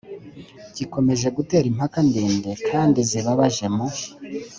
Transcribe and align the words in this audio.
gikomeje 0.77 1.27
gutera 1.37 1.65
impaka 1.71 1.99
ndende 2.07 2.51
kandi 2.69 2.99
zibabaje 3.09 3.65
mu 3.75 3.85